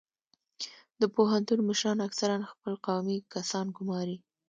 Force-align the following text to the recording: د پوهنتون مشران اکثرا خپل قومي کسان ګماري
د 1.01 1.03
پوهنتون 1.15 1.59
مشران 1.69 1.97
اکثرا 2.07 2.35
خپل 2.51 2.73
قومي 2.85 3.17
کسان 3.33 3.65
ګماري 3.77 4.17